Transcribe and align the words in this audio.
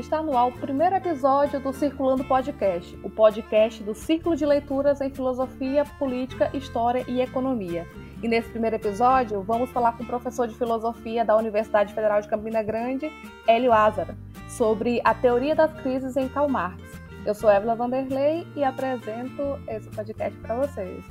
está 0.00 0.22
no 0.22 0.36
ar 0.36 0.48
o 0.48 0.52
primeiro 0.52 0.96
episódio 0.96 1.60
do 1.60 1.72
Circulando 1.72 2.24
Podcast, 2.24 2.98
o 3.04 3.10
podcast 3.10 3.82
do 3.82 3.94
Círculo 3.94 4.34
de 4.34 4.46
Leituras 4.46 5.00
em 5.00 5.10
Filosofia, 5.10 5.84
Política, 5.98 6.50
História 6.54 7.04
e 7.06 7.20
Economia. 7.20 7.86
E 8.22 8.28
nesse 8.28 8.48
primeiro 8.48 8.76
episódio, 8.76 9.42
vamos 9.42 9.70
falar 9.70 9.92
com 9.92 10.02
o 10.02 10.06
professor 10.06 10.48
de 10.48 10.54
filosofia 10.54 11.24
da 11.24 11.36
Universidade 11.36 11.94
Federal 11.94 12.20
de 12.20 12.28
Campina 12.28 12.62
Grande, 12.62 13.12
Hélio 13.46 13.72
Ázara, 13.72 14.16
sobre 14.48 15.00
a 15.04 15.14
teoria 15.14 15.54
das 15.54 15.72
crises 15.82 16.16
em 16.16 16.28
Karl 16.28 16.48
Marx. 16.48 16.82
Eu 17.26 17.34
sou 17.34 17.50
Evelyn 17.50 17.76
Vanderlei 17.76 18.46
e 18.56 18.64
apresento 18.64 19.60
esse 19.68 19.88
podcast 19.90 20.38
para 20.40 20.56
vocês. 20.56 21.04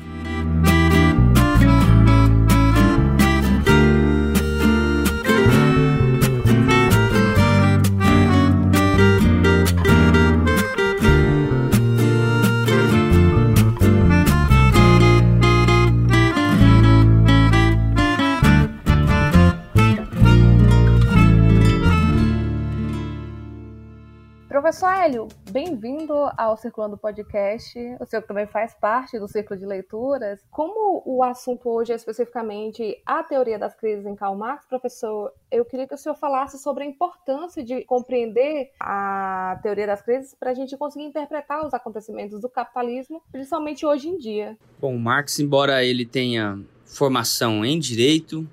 Hélio, 25.10 25.28
bem-vindo 25.50 26.14
ao 26.38 26.56
Circulando 26.56 26.96
Podcast. 26.96 27.80
O 28.00 28.06
senhor 28.06 28.22
também 28.22 28.46
faz 28.46 28.76
parte 28.76 29.18
do 29.18 29.28
Círculo 29.28 29.60
de 29.60 29.66
Leituras. 29.66 30.40
Como 30.52 31.02
o 31.04 31.24
assunto 31.24 31.68
hoje 31.68 31.92
é 31.92 31.96
especificamente 31.96 32.96
a 33.04 33.24
teoria 33.24 33.58
das 33.58 33.74
crises 33.74 34.06
em 34.06 34.16
Karl 34.16 34.36
Marx, 34.36 34.68
professor, 34.68 35.32
eu 35.50 35.66
queria 35.66 35.88
que 35.88 35.96
o 35.96 35.98
senhor 35.98 36.14
falasse 36.14 36.60
sobre 36.60 36.84
a 36.84 36.88
importância 36.88 37.64
de 37.64 37.84
compreender 37.86 38.70
a 38.80 39.60
teoria 39.64 39.88
das 39.88 40.00
crises 40.04 40.36
para 40.40 40.52
a 40.52 40.54
gente 40.54 40.78
conseguir 40.78 41.06
interpretar 41.06 41.66
os 41.66 41.74
acontecimentos 41.74 42.40
do 42.40 42.48
capitalismo, 42.48 43.20
principalmente 43.32 43.88
hoje 43.88 44.10
em 44.10 44.18
dia. 44.20 44.56
Bom, 44.80 44.96
Marx, 44.96 45.40
embora 45.40 45.84
ele 45.84 46.06
tenha 46.06 46.64
formação 46.86 47.66
em 47.66 47.80
direito 47.80 48.48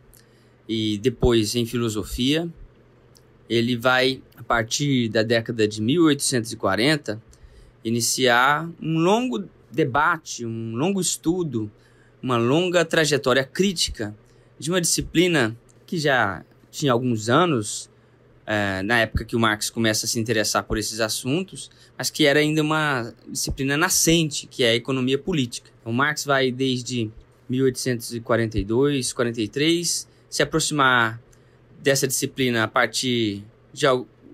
e 0.66 0.97
depois 1.03 1.55
em 1.55 1.66
filosofia, 1.66 2.50
ele 3.48 3.77
vai, 3.77 4.22
a 4.36 4.42
partir 4.42 5.08
da 5.08 5.22
década 5.22 5.66
de 5.66 5.80
1840, 5.80 7.22
iniciar 7.84 8.69
um 8.80 8.98
longo 8.98 9.44
debate, 9.70 10.44
um 10.44 10.75
longo 10.75 11.00
estudo, 11.00 11.70
uma 12.22 12.36
longa 12.36 12.84
trajetória 12.84 13.44
crítica 13.44 14.16
de 14.58 14.70
uma 14.70 14.80
disciplina 14.80 15.56
que 15.86 15.98
já 15.98 16.44
tinha 16.70 16.92
alguns 16.92 17.28
anos, 17.28 17.88
é, 18.47 18.83
na 18.83 19.00
época 19.00 19.25
que 19.25 19.34
o 19.34 19.41
Marx 19.41 19.70
começa 19.70 20.06
a 20.06 20.08
se 20.08 20.20
interessar 20.20 20.62
por 20.64 20.78
esses 20.78 21.00
assuntos, 21.00 21.70
mas 21.98 22.10
que 22.10 22.27
era 22.27 22.38
ainda 22.41 22.62
uma 22.62 23.12
disciplina 23.28 23.77
nascente, 23.77 24.47
que 24.47 24.62
é 24.62 24.70
a 24.70 24.75
economia 24.75 25.19
política. 25.19 25.70
O 25.84 25.92
Marx 25.92 26.25
vai 26.25 26.53
desde 26.53 27.10
1842, 27.48 29.12
43, 29.12 30.08
se 30.28 30.42
aproximar 30.42 31.20
dessa 31.82 32.06
disciplina 32.06 32.64
a 32.64 32.69
partir 32.69 33.44
de, 33.72 33.86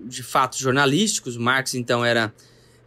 de 0.05 0.23
fatos 0.23 0.59
jornalísticos. 0.59 1.37
Marx, 1.37 1.73
então, 1.73 2.03
era 2.03 2.33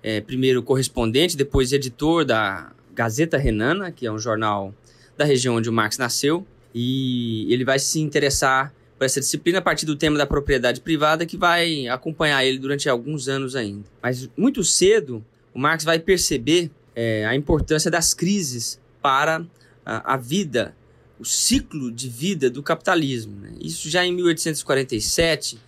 é, 0.02 0.20
primeiro 0.20 0.62
correspondente, 0.62 1.36
depois 1.36 1.72
editor 1.72 2.24
da 2.24 2.72
Gazeta 2.94 3.36
Renana, 3.36 3.90
que 3.90 4.06
é 4.06 4.12
um 4.12 4.18
jornal 4.18 4.74
da 5.16 5.24
região 5.24 5.56
onde 5.56 5.68
o 5.68 5.72
Marx 5.72 5.98
nasceu. 5.98 6.46
E 6.74 7.52
ele 7.52 7.64
vai 7.64 7.78
se 7.78 8.00
interessar 8.00 8.72
por 8.98 9.05
essa 9.05 9.20
disciplina 9.20 9.58
a 9.58 9.62
partir 9.62 9.84
do 9.86 9.96
tema 9.96 10.16
da 10.16 10.27
propriedade 10.27 10.80
privada, 10.80 11.27
que 11.27 11.36
vai 11.36 11.89
acompanhar 11.89 12.45
ele 12.45 12.58
durante 12.58 12.89
alguns 12.89 13.28
anos 13.28 13.56
ainda. 13.56 13.84
Mas 14.02 14.28
muito 14.36 14.62
cedo, 14.62 15.24
o 15.52 15.58
Marx 15.58 15.84
vai 15.84 15.98
perceber 15.98 16.70
é, 16.95 17.27
a 17.27 17.34
importância 17.34 17.90
das 17.90 18.14
crises 18.14 18.80
para 19.02 19.45
a, 19.84 20.14
a 20.14 20.16
vida 20.16 20.76
o 21.18 21.24
ciclo 21.24 21.90
de 21.90 22.08
vida 22.08 22.50
do 22.50 22.62
capitalismo. 22.62 23.40
Né? 23.40 23.52
Isso 23.60 23.88
já 23.88 24.04
em 24.04 24.12
1847, 24.12 25.58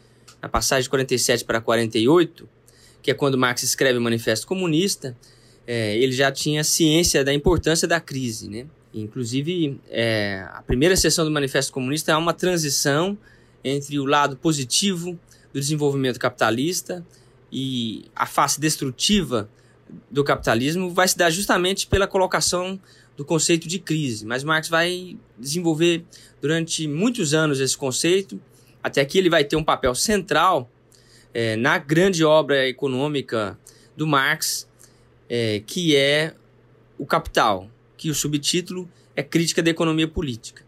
na 0.42 0.48
passagem 0.48 0.82
de 0.82 0.90
47 0.90 1.44
para 1.44 1.60
48, 1.60 2.48
que 3.02 3.10
é 3.10 3.14
quando 3.14 3.38
Marx 3.38 3.62
escreve 3.62 3.98
o 3.98 4.02
Manifesto 4.02 4.46
Comunista, 4.46 5.16
é, 5.66 5.96
ele 5.98 6.12
já 6.12 6.30
tinha 6.30 6.62
ciência 6.64 7.24
da 7.24 7.32
importância 7.32 7.88
da 7.88 8.00
crise. 8.00 8.48
Né? 8.48 8.66
Inclusive, 8.92 9.80
é, 9.88 10.46
a 10.50 10.62
primeira 10.62 10.96
seção 10.96 11.24
do 11.24 11.30
Manifesto 11.30 11.72
Comunista 11.72 12.12
é 12.12 12.16
uma 12.16 12.32
transição 12.32 13.16
entre 13.64 13.98
o 13.98 14.04
lado 14.04 14.36
positivo 14.36 15.18
do 15.52 15.60
desenvolvimento 15.60 16.18
capitalista 16.18 17.04
e 17.50 18.04
a 18.14 18.26
face 18.26 18.60
destrutiva 18.60 19.48
do 20.10 20.22
capitalismo 20.22 20.90
vai 20.90 21.08
se 21.08 21.16
dar 21.16 21.30
justamente 21.30 21.86
pela 21.86 22.06
colocação 22.06 22.78
do 23.18 23.24
conceito 23.24 23.66
de 23.66 23.80
crise. 23.80 24.24
Mas 24.24 24.44
Marx 24.44 24.68
vai 24.68 25.18
desenvolver 25.36 26.04
durante 26.40 26.86
muitos 26.86 27.34
anos 27.34 27.58
esse 27.58 27.76
conceito, 27.76 28.40
até 28.80 29.04
que 29.04 29.18
ele 29.18 29.28
vai 29.28 29.42
ter 29.42 29.56
um 29.56 29.64
papel 29.64 29.92
central 29.92 30.70
é, 31.34 31.56
na 31.56 31.78
grande 31.78 32.24
obra 32.24 32.68
econômica 32.68 33.58
do 33.96 34.06
Marx, 34.06 34.68
é, 35.28 35.60
que 35.66 35.96
é 35.96 36.32
o 36.96 37.04
Capital, 37.04 37.68
que 37.96 38.08
o 38.08 38.14
subtítulo 38.14 38.88
é 39.16 39.22
Crítica 39.22 39.60
da 39.64 39.70
Economia 39.70 40.06
Política. 40.06 40.64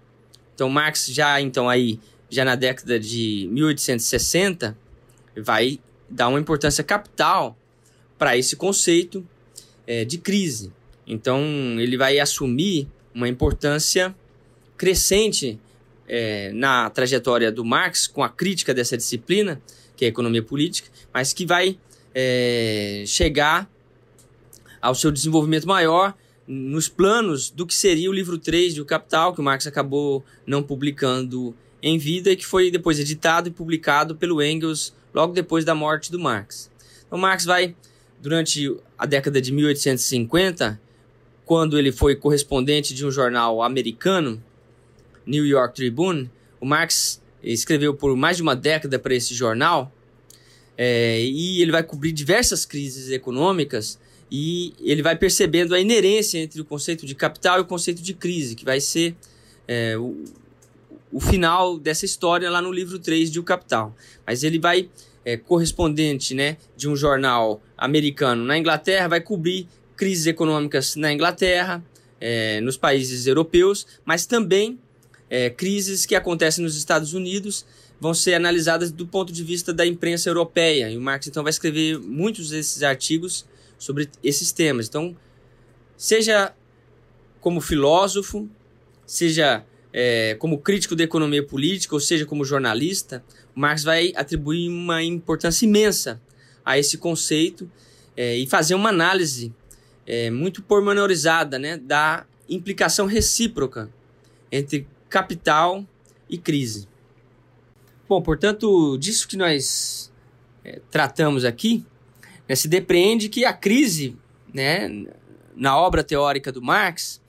Então 0.52 0.68
Marx 0.68 1.06
já 1.06 1.40
então 1.40 1.68
aí 1.68 2.00
já 2.28 2.44
na 2.44 2.56
década 2.56 2.98
de 2.98 3.48
1860 3.52 4.76
vai 5.36 5.78
dar 6.08 6.26
uma 6.28 6.40
importância 6.40 6.82
capital 6.82 7.56
para 8.18 8.36
esse 8.36 8.56
conceito 8.56 9.24
é, 9.86 10.04
de 10.04 10.18
crise. 10.18 10.72
Então, 11.10 11.42
ele 11.80 11.96
vai 11.96 12.20
assumir 12.20 12.86
uma 13.12 13.28
importância 13.28 14.14
crescente 14.76 15.58
é, 16.06 16.52
na 16.52 16.88
trajetória 16.88 17.50
do 17.50 17.64
Marx 17.64 18.06
com 18.06 18.22
a 18.22 18.28
crítica 18.28 18.72
dessa 18.72 18.96
disciplina, 18.96 19.60
que 19.96 20.04
é 20.04 20.06
a 20.06 20.08
economia 20.08 20.40
política, 20.40 20.88
mas 21.12 21.32
que 21.32 21.44
vai 21.44 21.76
é, 22.14 23.02
chegar 23.08 23.68
ao 24.80 24.94
seu 24.94 25.10
desenvolvimento 25.10 25.66
maior 25.66 26.14
nos 26.46 26.88
planos 26.88 27.50
do 27.50 27.66
que 27.66 27.74
seria 27.74 28.08
o 28.08 28.12
livro 28.12 28.38
3 28.38 28.74
de 28.74 28.80
O 28.80 28.84
Capital, 28.84 29.34
que 29.34 29.40
o 29.40 29.44
Marx 29.44 29.66
acabou 29.66 30.24
não 30.46 30.62
publicando 30.62 31.52
em 31.82 31.98
vida 31.98 32.30
e 32.30 32.36
que 32.36 32.46
foi 32.46 32.70
depois 32.70 33.00
editado 33.00 33.48
e 33.48 33.50
publicado 33.50 34.14
pelo 34.14 34.40
Engels 34.40 34.94
logo 35.12 35.32
depois 35.32 35.64
da 35.64 35.74
morte 35.74 36.12
do 36.12 36.20
Marx. 36.20 36.70
Então, 37.04 37.18
Marx 37.18 37.44
vai, 37.44 37.74
durante 38.22 38.76
a 38.96 39.06
década 39.06 39.40
de 39.40 39.52
1850, 39.52 40.80
quando 41.50 41.76
ele 41.76 41.90
foi 41.90 42.14
correspondente 42.14 42.94
de 42.94 43.04
um 43.04 43.10
jornal 43.10 43.60
americano, 43.60 44.40
New 45.26 45.44
York 45.44 45.74
Tribune, 45.74 46.30
o 46.60 46.64
Marx 46.64 47.20
escreveu 47.42 47.92
por 47.92 48.16
mais 48.16 48.36
de 48.36 48.42
uma 48.44 48.54
década 48.54 49.00
para 49.00 49.16
esse 49.16 49.34
jornal, 49.34 49.92
é, 50.78 51.20
e 51.20 51.60
ele 51.60 51.72
vai 51.72 51.82
cobrir 51.82 52.12
diversas 52.12 52.64
crises 52.64 53.10
econômicas 53.10 53.98
e 54.30 54.74
ele 54.78 55.02
vai 55.02 55.16
percebendo 55.16 55.74
a 55.74 55.80
inerência 55.80 56.38
entre 56.38 56.60
o 56.60 56.64
conceito 56.64 57.04
de 57.04 57.16
capital 57.16 57.58
e 57.58 57.62
o 57.62 57.64
conceito 57.64 58.00
de 58.00 58.14
crise, 58.14 58.54
que 58.54 58.64
vai 58.64 58.80
ser 58.80 59.16
é, 59.66 59.98
o, 59.98 60.22
o 61.10 61.18
final 61.18 61.80
dessa 61.80 62.04
história 62.04 62.48
lá 62.48 62.62
no 62.62 62.70
livro 62.70 62.96
3 62.96 63.28
de 63.28 63.40
O 63.40 63.42
Capital. 63.42 63.92
Mas 64.24 64.44
ele 64.44 64.60
vai, 64.60 64.88
é, 65.24 65.36
correspondente 65.36 66.32
né, 66.32 66.58
de 66.76 66.88
um 66.88 66.94
jornal 66.94 67.60
americano 67.76 68.44
na 68.44 68.56
Inglaterra, 68.56 69.08
vai 69.08 69.20
cobrir 69.20 69.66
crises 70.00 70.26
econômicas 70.26 70.96
na 70.96 71.12
Inglaterra, 71.12 71.84
é, 72.18 72.58
nos 72.62 72.78
países 72.78 73.26
europeus, 73.26 73.86
mas 74.02 74.24
também 74.24 74.78
é, 75.28 75.50
crises 75.50 76.06
que 76.06 76.14
acontecem 76.14 76.64
nos 76.64 76.74
Estados 76.74 77.12
Unidos 77.12 77.66
vão 78.00 78.14
ser 78.14 78.32
analisadas 78.32 78.90
do 78.90 79.06
ponto 79.06 79.30
de 79.30 79.44
vista 79.44 79.74
da 79.74 79.86
imprensa 79.86 80.30
europeia. 80.30 80.90
E 80.90 80.96
o 80.96 81.02
Marx 81.02 81.26
então 81.26 81.42
vai 81.42 81.50
escrever 81.50 81.98
muitos 81.98 82.48
desses 82.48 82.82
artigos 82.82 83.44
sobre 83.78 84.08
esses 84.24 84.52
temas. 84.52 84.88
Então, 84.88 85.14
seja 85.98 86.54
como 87.38 87.60
filósofo, 87.60 88.48
seja 89.04 89.62
é, 89.92 90.34
como 90.36 90.56
crítico 90.56 90.96
da 90.96 91.04
economia 91.04 91.42
política, 91.42 91.94
ou 91.94 92.00
seja 92.00 92.24
como 92.24 92.42
jornalista, 92.42 93.22
Marx 93.54 93.84
vai 93.84 94.14
atribuir 94.16 94.66
uma 94.70 95.02
importância 95.02 95.66
imensa 95.66 96.18
a 96.64 96.78
esse 96.78 96.96
conceito 96.96 97.70
é, 98.16 98.38
e 98.38 98.46
fazer 98.46 98.74
uma 98.74 98.88
análise 98.88 99.52
é, 100.12 100.28
muito 100.28 100.60
pormenorizada 100.60 101.56
né, 101.56 101.76
da 101.76 102.26
implicação 102.48 103.06
recíproca 103.06 103.88
entre 104.50 104.84
capital 105.08 105.86
e 106.28 106.36
crise. 106.36 106.88
Bom, 108.08 108.20
portanto, 108.20 108.98
disso 108.98 109.28
que 109.28 109.36
nós 109.36 110.12
é, 110.64 110.80
tratamos 110.90 111.44
aqui, 111.44 111.86
né, 112.48 112.56
se 112.56 112.66
depreende 112.66 113.28
que 113.28 113.44
a 113.44 113.52
crise, 113.52 114.16
né, 114.52 115.06
na 115.54 115.76
obra 115.78 116.02
teórica 116.02 116.50
do 116.50 116.60
Marx, 116.60 117.20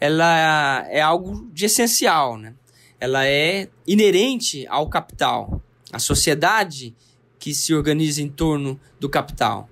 ela 0.00 0.86
é 0.88 1.02
algo 1.02 1.46
de 1.52 1.66
essencial, 1.66 2.38
né? 2.38 2.54
ela 2.98 3.26
é 3.26 3.68
inerente 3.86 4.66
ao 4.68 4.88
capital. 4.88 5.62
A 5.92 5.98
sociedade 5.98 6.94
que 7.38 7.54
se 7.54 7.74
organiza 7.74 8.22
em 8.22 8.28
torno 8.28 8.80
do 8.98 9.10
capital. 9.10 9.68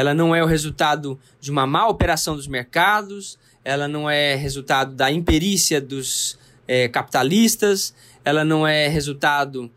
Ela 0.00 0.14
não 0.14 0.34
é 0.34 0.42
o 0.42 0.46
resultado 0.46 1.18
de 1.38 1.50
uma 1.50 1.66
má 1.66 1.86
operação 1.86 2.34
dos 2.34 2.46
mercados, 2.46 3.38
ela 3.62 3.86
não 3.86 4.08
é 4.08 4.34
resultado 4.34 4.94
da 4.94 5.12
imperícia 5.12 5.78
dos 5.78 6.38
é, 6.66 6.88
capitalistas, 6.88 7.94
ela 8.24 8.42
não 8.42 8.66
é 8.66 8.88
resultado 8.88 9.70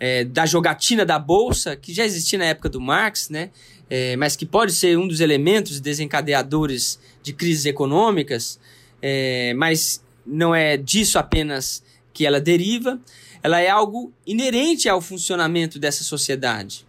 é, 0.00 0.24
da 0.24 0.44
jogatina 0.44 1.06
da 1.06 1.16
bolsa, 1.16 1.76
que 1.76 1.94
já 1.94 2.04
existia 2.04 2.40
na 2.40 2.46
época 2.46 2.68
do 2.68 2.80
Marx, 2.80 3.30
né? 3.30 3.50
É, 3.88 4.16
mas 4.16 4.34
que 4.34 4.44
pode 4.44 4.72
ser 4.72 4.98
um 4.98 5.06
dos 5.06 5.20
elementos 5.20 5.78
desencadeadores 5.78 6.98
de 7.22 7.32
crises 7.32 7.64
econômicas, 7.64 8.58
é, 9.00 9.54
mas 9.54 10.02
não 10.26 10.52
é 10.52 10.76
disso 10.76 11.20
apenas 11.20 11.84
que 12.12 12.26
ela 12.26 12.40
deriva, 12.40 13.00
ela 13.42 13.60
é 13.60 13.70
algo 13.70 14.12
inerente 14.26 14.88
ao 14.88 15.00
funcionamento 15.00 15.78
dessa 15.78 16.02
sociedade, 16.02 16.84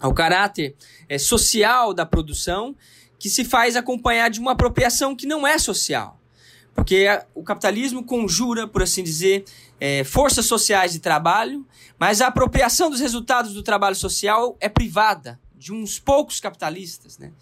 ao 0.00 0.14
caráter 0.14 0.74
é, 1.08 1.18
social 1.18 1.92
da 1.92 2.06
produção, 2.06 2.74
que 3.18 3.28
se 3.28 3.44
faz 3.44 3.76
acompanhar 3.76 4.30
de 4.30 4.38
uma 4.38 4.52
apropriação 4.52 5.14
que 5.14 5.26
não 5.26 5.46
é 5.46 5.58
social. 5.58 6.18
Porque 6.74 7.06
o 7.34 7.42
capitalismo 7.42 8.04
conjura, 8.04 8.68
por 8.68 8.82
assim 8.82 9.02
dizer, 9.02 9.44
é, 9.80 10.04
forças 10.04 10.46
sociais 10.46 10.92
de 10.92 11.00
trabalho, 11.00 11.66
mas 11.98 12.20
a 12.20 12.28
apropriação 12.28 12.88
dos 12.88 13.00
resultados 13.00 13.52
do 13.52 13.62
trabalho 13.62 13.96
social 13.96 14.56
é 14.60 14.68
privada, 14.68 15.40
de 15.56 15.72
uns 15.72 15.98
poucos 15.98 16.38
capitalistas. 16.38 17.18
Né? 17.18 17.32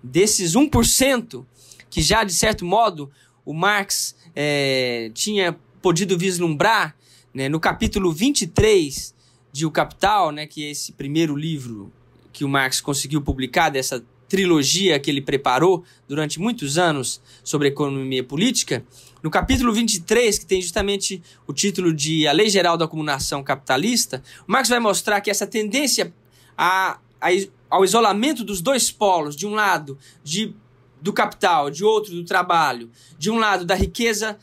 Desses 0.00 0.54
1%, 0.54 1.44
que 1.90 2.00
já, 2.00 2.22
de 2.22 2.32
certo 2.32 2.64
modo, 2.64 3.10
o 3.44 3.52
Marx 3.52 4.14
é, 4.34 5.10
tinha 5.12 5.56
podido 5.82 6.16
vislumbrar 6.16 6.96
né, 7.32 7.48
no 7.48 7.58
capítulo 7.58 8.12
23 8.12 9.14
de 9.52 9.66
O 9.66 9.70
Capital, 9.70 10.30
né, 10.30 10.46
que 10.46 10.64
é 10.64 10.70
esse 10.70 10.92
primeiro 10.92 11.36
livro 11.36 11.92
que 12.34 12.44
o 12.44 12.48
Marx 12.48 12.80
conseguiu 12.80 13.22
publicar 13.22 13.70
dessa 13.70 14.04
trilogia 14.28 14.98
que 14.98 15.08
ele 15.08 15.22
preparou 15.22 15.84
durante 16.08 16.40
muitos 16.40 16.76
anos 16.76 17.22
sobre 17.44 17.68
economia 17.68 18.24
política, 18.24 18.84
no 19.22 19.30
capítulo 19.30 19.72
23, 19.72 20.38
que 20.38 20.44
tem 20.44 20.60
justamente 20.60 21.22
o 21.46 21.52
título 21.52 21.94
de 21.94 22.26
A 22.26 22.32
Lei 22.32 22.50
Geral 22.50 22.76
da 22.76 22.84
Acumulação 22.86 23.42
Capitalista, 23.42 24.22
Marx 24.46 24.68
vai 24.68 24.80
mostrar 24.80 25.20
que 25.20 25.30
essa 25.30 25.46
tendência 25.46 26.12
a, 26.58 26.98
a, 27.20 27.28
ao 27.70 27.84
isolamento 27.84 28.42
dos 28.42 28.60
dois 28.60 28.90
polos, 28.90 29.36
de 29.36 29.46
um 29.46 29.54
lado 29.54 29.96
de, 30.24 30.52
do 31.00 31.12
capital, 31.12 31.70
de 31.70 31.84
outro 31.84 32.12
do 32.12 32.24
trabalho, 32.24 32.90
de 33.16 33.30
um 33.30 33.38
lado 33.38 33.64
da 33.64 33.76
riqueza 33.76 34.36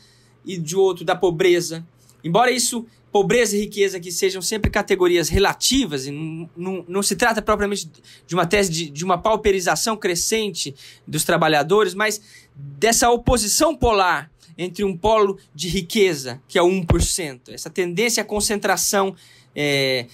e 0.44 0.56
de 0.56 0.74
outro 0.74 1.04
da 1.04 1.14
pobreza, 1.14 1.86
embora 2.24 2.50
isso 2.50 2.86
pobreza 3.12 3.54
e 3.54 3.60
riqueza 3.60 4.00
que 4.00 4.10
sejam 4.10 4.40
sempre 4.40 4.70
categorias 4.70 5.28
relativas, 5.28 6.06
e 6.06 6.10
não, 6.56 7.02
se 7.02 7.14
trata 7.14 7.42
propriamente 7.42 7.90
de 8.26 8.34
uma 8.34 8.46
tese 8.46 8.70
de, 8.70 8.88
de 8.88 9.04
uma 9.04 9.18
pauperização 9.18 9.98
crescente 9.98 10.74
dos 11.06 11.22
trabalhadores, 11.22 11.92
mas 11.92 12.22
dessa 12.56 13.10
oposição 13.10 13.76
polar 13.76 14.30
entre 14.56 14.82
um 14.82 14.96
polo 14.96 15.38
de 15.54 15.68
riqueza, 15.68 16.40
que 16.48 16.58
é 16.58 16.62
o 16.62 16.68
1%, 16.68 17.52
essa 17.52 17.68
tendência 17.68 18.22
à 18.22 18.24
concentração 18.24 19.14
é, 19.54 20.06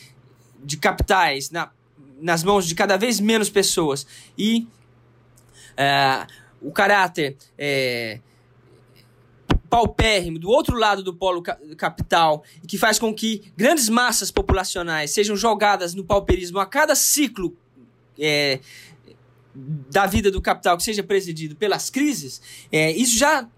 de 0.64 0.76
capitais 0.76 1.50
na, 1.50 1.70
nas 2.20 2.43
mãos 2.43 2.66
de 2.66 2.75
cada 2.75 2.96
vez 2.96 3.20
menos 3.20 3.49
pessoas, 3.49 4.06
e 4.37 4.66
é, 5.76 6.26
o 6.61 6.72
caráter 6.72 7.37
é, 7.56 8.19
paupérrimo 9.68 10.38
do 10.38 10.48
outro 10.48 10.76
lado 10.76 11.02
do 11.02 11.14
polo 11.14 11.42
capital, 11.42 12.42
que 12.66 12.78
faz 12.78 12.98
com 12.98 13.14
que 13.14 13.52
grandes 13.56 13.88
massas 13.88 14.30
populacionais 14.30 15.10
sejam 15.10 15.36
jogadas 15.36 15.94
no 15.94 16.04
pauperismo 16.04 16.58
a 16.58 16.66
cada 16.66 16.94
ciclo 16.94 17.56
é, 18.18 18.60
da 19.54 20.06
vida 20.06 20.30
do 20.30 20.40
capital 20.40 20.76
que 20.76 20.82
seja 20.82 21.02
presidido 21.02 21.56
pelas 21.56 21.90
crises, 21.90 22.40
é, 22.72 22.90
isso 22.92 23.18
já 23.18 23.48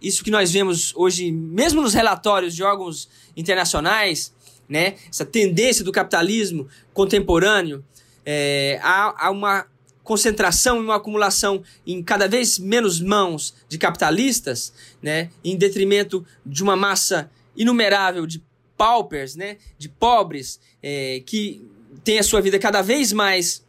isso 0.00 0.24
que 0.24 0.30
nós 0.30 0.50
vemos 0.50 0.94
hoje, 0.96 1.30
mesmo 1.30 1.82
nos 1.82 1.92
relatórios 1.92 2.56
de 2.56 2.62
órgãos 2.62 3.06
internacionais, 3.36 4.32
né, 4.66 4.94
essa 5.10 5.26
tendência 5.26 5.84
do 5.84 5.92
capitalismo 5.92 6.66
contemporâneo 6.94 7.84
é, 8.24 8.80
a, 8.82 9.26
a 9.26 9.30
uma 9.30 9.66
concentração 10.10 10.78
e 10.78 10.80
uma 10.80 10.96
acumulação 10.96 11.62
em 11.86 12.02
cada 12.02 12.26
vez 12.26 12.58
menos 12.58 13.00
mãos 13.00 13.54
de 13.68 13.78
capitalistas, 13.78 14.72
né, 15.00 15.30
em 15.44 15.56
detrimento 15.56 16.26
de 16.44 16.64
uma 16.64 16.74
massa 16.74 17.30
inumerável 17.56 18.26
de 18.26 18.42
paupers, 18.76 19.36
né, 19.36 19.58
de 19.78 19.88
pobres, 19.88 20.58
é, 20.82 21.22
que 21.24 21.64
tem 22.02 22.18
a 22.18 22.24
sua 22.24 22.40
vida 22.40 22.58
cada 22.58 22.82
vez 22.82 23.12
mais 23.12 23.64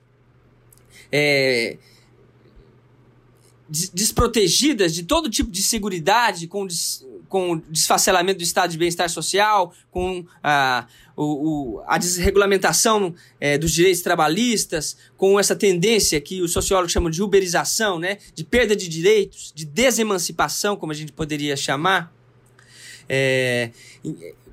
é, 1.11 1.77
desprotegidas 3.93 4.93
de 4.93 5.03
todo 5.03 5.29
tipo 5.29 5.49
de 5.49 5.63
segurança, 5.63 6.45
com, 6.49 6.67
des, 6.67 7.05
com 7.29 7.57
desfacelamento 7.69 8.39
do 8.39 8.43
estado 8.43 8.71
de 8.71 8.77
bem-estar 8.77 9.09
social, 9.09 9.73
com 9.89 10.25
a, 10.43 10.85
o, 11.15 11.77
o, 11.77 11.83
a 11.87 11.97
desregulamentação 11.97 13.15
é, 13.39 13.57
dos 13.57 13.71
direitos 13.71 14.01
trabalhistas, 14.01 14.97
com 15.15 15.39
essa 15.39 15.55
tendência 15.55 16.19
que 16.19 16.41
os 16.41 16.51
sociólogos 16.51 16.91
chamam 16.91 17.09
de 17.09 17.23
uberização, 17.23 17.97
né, 17.97 18.17
de 18.35 18.43
perda 18.43 18.75
de 18.75 18.89
direitos, 18.89 19.53
de 19.55 19.65
desemancipação, 19.65 20.75
como 20.75 20.91
a 20.91 20.95
gente 20.95 21.13
poderia 21.13 21.55
chamar, 21.55 22.13
é, 23.07 23.71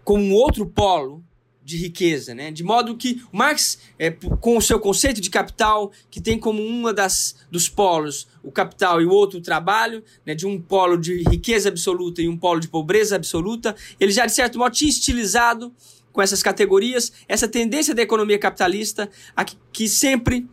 como 0.04 0.22
um 0.22 0.32
outro 0.32 0.64
polo 0.64 1.24
de 1.68 1.76
riqueza, 1.76 2.34
né? 2.34 2.50
De 2.50 2.64
modo 2.64 2.96
que 2.96 3.22
Marx, 3.30 3.78
é, 3.98 4.10
com 4.10 4.56
o 4.56 4.62
seu 4.62 4.80
conceito 4.80 5.20
de 5.20 5.28
capital, 5.28 5.92
que 6.10 6.18
tem 6.18 6.38
como 6.38 6.62
uma 6.62 6.94
das 6.94 7.36
dos 7.50 7.68
polos 7.68 8.26
o 8.42 8.50
capital 8.50 9.02
e 9.02 9.04
o 9.04 9.10
outro 9.10 9.38
o 9.38 9.42
trabalho, 9.42 10.02
né? 10.24 10.34
De 10.34 10.46
um 10.46 10.58
polo 10.58 10.96
de 10.96 11.22
riqueza 11.24 11.68
absoluta 11.68 12.22
e 12.22 12.28
um 12.28 12.38
polo 12.38 12.58
de 12.58 12.68
pobreza 12.68 13.16
absoluta, 13.16 13.76
ele 14.00 14.10
já 14.10 14.24
de 14.24 14.32
certo 14.32 14.58
modo 14.58 14.72
tinha 14.72 14.88
estilizado 14.88 15.70
com 16.10 16.22
essas 16.22 16.42
categorias 16.42 17.12
essa 17.28 17.46
tendência 17.46 17.94
da 17.94 18.00
economia 18.00 18.38
capitalista 18.38 19.10
a 19.36 19.44
que, 19.44 19.58
que 19.70 19.86
sempre 19.90 20.48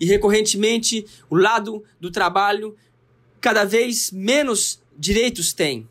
e 0.00 0.06
recorrentemente 0.06 1.04
o 1.28 1.36
lado 1.36 1.84
do 2.00 2.10
trabalho 2.10 2.74
cada 3.42 3.62
vez 3.62 4.10
menos 4.10 4.80
direitos 4.98 5.52
tem. 5.52 5.86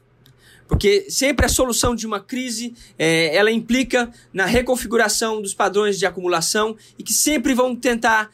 Porque 0.67 1.05
sempre 1.09 1.45
a 1.45 1.49
solução 1.49 1.95
de 1.95 2.07
uma 2.07 2.19
crise, 2.19 2.73
é, 2.97 3.35
ela 3.35 3.51
implica 3.51 4.11
na 4.33 4.45
reconfiguração 4.45 5.41
dos 5.41 5.53
padrões 5.53 5.99
de 5.99 6.05
acumulação 6.05 6.75
e 6.97 7.03
que 7.03 7.13
sempre 7.13 7.53
vão 7.53 7.75
tentar 7.75 8.31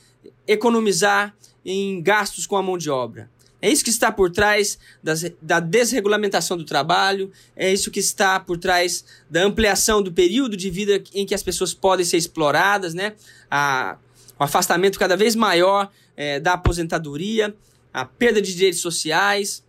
economizar 0.47 1.35
em 1.65 2.01
gastos 2.01 2.45
com 2.45 2.55
a 2.55 2.63
mão 2.63 2.77
de 2.77 2.89
obra. 2.89 3.29
É 3.61 3.69
isso 3.69 3.83
que 3.83 3.91
está 3.91 4.11
por 4.11 4.31
trás 4.31 4.79
das, 5.03 5.23
da 5.39 5.59
desregulamentação 5.59 6.57
do 6.57 6.65
trabalho, 6.65 7.31
é 7.55 7.71
isso 7.71 7.91
que 7.91 7.99
está 7.99 8.39
por 8.39 8.57
trás 8.57 9.05
da 9.29 9.43
ampliação 9.43 10.01
do 10.01 10.11
período 10.11 10.57
de 10.57 10.69
vida 10.71 11.03
em 11.13 11.25
que 11.25 11.35
as 11.35 11.43
pessoas 11.43 11.73
podem 11.73 12.03
ser 12.03 12.17
exploradas, 12.17 12.95
né? 12.95 13.13
A, 13.49 13.97
o 14.39 14.43
afastamento 14.43 14.97
cada 14.97 15.15
vez 15.15 15.35
maior 15.35 15.91
é, 16.17 16.39
da 16.39 16.53
aposentadoria, 16.53 17.55
a 17.93 18.03
perda 18.03 18.41
de 18.41 18.55
direitos 18.55 18.81
sociais, 18.81 19.63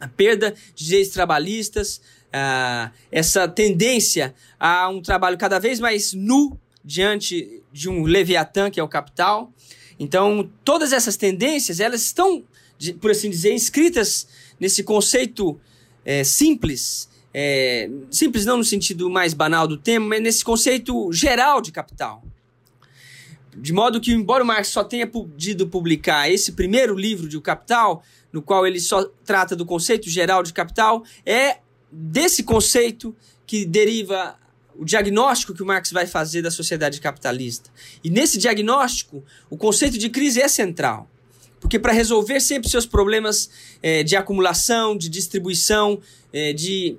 a 0.00 0.08
perda 0.08 0.54
de 0.74 0.84
direitos 0.84 1.12
trabalhistas, 1.12 2.00
uh, 2.26 2.90
essa 3.10 3.48
tendência 3.48 4.34
a 4.58 4.88
um 4.88 5.00
trabalho 5.00 5.38
cada 5.38 5.58
vez 5.58 5.80
mais 5.80 6.12
nu 6.12 6.58
diante 6.84 7.62
de 7.72 7.88
um 7.88 8.04
leviatã 8.04 8.70
que 8.70 8.78
é 8.78 8.82
o 8.82 8.88
capital. 8.88 9.52
Então, 9.98 10.50
todas 10.64 10.92
essas 10.92 11.16
tendências, 11.16 11.80
elas 11.80 12.02
estão, 12.02 12.44
por 13.00 13.10
assim 13.10 13.30
dizer, 13.30 13.52
inscritas 13.52 14.26
nesse 14.60 14.82
conceito 14.82 15.58
é, 16.04 16.22
simples, 16.22 17.08
é, 17.32 17.90
simples 18.10 18.44
não 18.44 18.58
no 18.58 18.64
sentido 18.64 19.10
mais 19.10 19.34
banal 19.34 19.66
do 19.66 19.76
termo, 19.76 20.08
mas 20.08 20.22
nesse 20.22 20.44
conceito 20.44 21.10
geral 21.12 21.60
de 21.60 21.72
capital. 21.72 22.22
De 23.56 23.72
modo 23.72 24.00
que, 24.00 24.12
embora 24.12 24.44
o 24.44 24.46
Marx 24.46 24.68
só 24.68 24.84
tenha 24.84 25.06
podido 25.06 25.66
publicar 25.66 26.30
esse 26.30 26.52
primeiro 26.52 26.94
livro 26.94 27.26
de 27.26 27.38
O 27.38 27.40
Capital, 27.40 28.02
no 28.36 28.42
qual 28.42 28.66
ele 28.66 28.78
só 28.78 29.02
trata 29.24 29.56
do 29.56 29.64
conceito 29.64 30.10
geral 30.10 30.42
de 30.42 30.52
capital, 30.52 31.02
é 31.24 31.56
desse 31.90 32.42
conceito 32.42 33.16
que 33.46 33.64
deriva 33.64 34.38
o 34.78 34.84
diagnóstico 34.84 35.54
que 35.54 35.62
o 35.62 35.66
Marx 35.66 35.90
vai 35.90 36.06
fazer 36.06 36.42
da 36.42 36.50
sociedade 36.50 37.00
capitalista. 37.00 37.70
E 38.04 38.10
nesse 38.10 38.36
diagnóstico, 38.36 39.24
o 39.48 39.56
conceito 39.56 39.96
de 39.96 40.10
crise 40.10 40.42
é 40.42 40.48
central. 40.48 41.10
Porque 41.58 41.78
para 41.78 41.94
resolver 41.94 42.38
sempre 42.40 42.68
seus 42.68 42.84
problemas 42.84 43.48
é, 43.82 44.02
de 44.02 44.14
acumulação, 44.16 44.94
de 44.94 45.08
distribuição, 45.08 45.98
é, 46.30 46.52
de 46.52 46.98